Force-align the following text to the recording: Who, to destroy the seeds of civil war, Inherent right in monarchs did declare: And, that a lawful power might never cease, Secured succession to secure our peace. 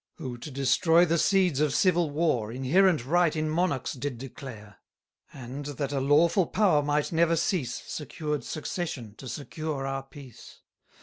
Who, 0.15 0.39
to 0.39 0.49
destroy 0.49 1.05
the 1.05 1.19
seeds 1.19 1.59
of 1.59 1.75
civil 1.75 2.09
war, 2.09 2.51
Inherent 2.51 3.05
right 3.05 3.35
in 3.35 3.47
monarchs 3.47 3.93
did 3.93 4.17
declare: 4.17 4.77
And, 5.31 5.65
that 5.67 5.91
a 5.91 5.99
lawful 6.01 6.47
power 6.47 6.81
might 6.81 7.11
never 7.11 7.35
cease, 7.35 7.83
Secured 7.85 8.43
succession 8.43 9.13
to 9.17 9.29
secure 9.29 9.85
our 9.85 10.01
peace. 10.01 10.61